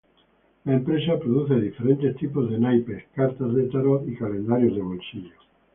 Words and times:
La 0.65 0.73
empresa 0.73 1.19
produce 1.19 1.61
diferentes 1.61 2.15
tipos 2.17 2.49
de 2.49 2.57
naipes, 2.57 3.03
cartas 3.13 3.53
de 3.53 3.67
tarot 3.69 4.01
y 4.07 4.15
calendarios 4.15 4.73
de 4.75 4.81
bolsillo. 4.81 5.33